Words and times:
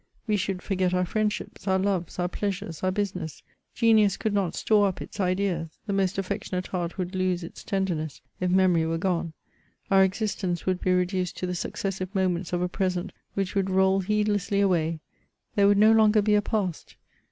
We 0.25 0.35
should 0.35 0.63
forget 0.63 0.95
our 0.95 1.05
friendships, 1.05 1.67
our 1.67 1.77
loves^ 1.77 2.17
our 2.17 2.27
pleasures, 2.27 2.81
our 2.81 2.89
business; 2.89 3.43
genius 3.75 4.17
could 4.17 4.33
not 4.33 4.55
store 4.55 4.87
up 4.87 4.99
its 4.99 5.19
ideas; 5.19 5.77
the 5.85 5.93
most 5.93 6.17
affectionate 6.17 6.65
heart 6.65 6.97
would 6.97 7.13
lose 7.13 7.43
its 7.43 7.63
tenderness, 7.63 8.19
if 8.39 8.49
memory 8.49 8.87
were 8.87 8.97
gone; 8.97 9.33
our 9.91 10.03
existence 10.03 10.65
would 10.65 10.81
be 10.81 10.91
reduced 10.91 11.37
to 11.37 11.45
the 11.45 11.53
successive 11.53 12.15
moments 12.15 12.51
of 12.51 12.63
a 12.63 12.67
present 12.67 13.11
which 13.35 13.53
would 13.53 13.69
roll 13.69 13.99
heedlessly 13.99 14.59
away; 14.59 15.01
Acre 15.55 15.67
would 15.67 15.77
no 15.77 15.91
longer 15.91 16.23
be 16.23 16.33
a 16.33 16.41
past. 16.41 16.95